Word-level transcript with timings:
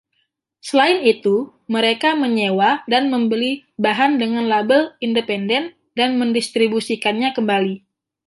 Selain 0.67 0.99
itu, 1.13 1.35
mereka 1.75 2.09
menyewa 2.23 2.69
dan 2.91 3.03
membeli 3.13 3.51
bahan 3.85 4.11
dengan 4.21 4.43
label 4.53 4.83
independen 5.07 5.63
dan 5.99 6.09
mendistribusikannya 6.21 7.29
kembali. 7.37 7.75